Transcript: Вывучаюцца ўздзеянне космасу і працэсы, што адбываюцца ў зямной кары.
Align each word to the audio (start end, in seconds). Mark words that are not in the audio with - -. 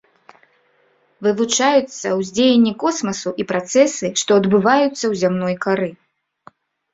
Вывучаюцца 1.25 2.07
ўздзеянне 2.21 2.73
космасу 2.85 3.29
і 3.43 3.45
працэсы, 3.51 4.11
што 4.23 4.31
адбываюцца 4.43 4.97
ў 4.97 5.13
зямной 5.21 5.55
кары. 5.69 5.89